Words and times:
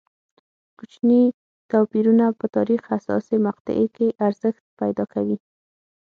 کوچني 0.77 1.21
توپیرونه 1.71 2.25
په 2.39 2.45
تاریخ 2.55 2.81
حساسې 2.91 3.35
مقطعې 3.47 3.87
کې 3.95 4.07
ارزښت 4.27 4.63
پیدا 4.79 5.05
کوي. 5.13 5.37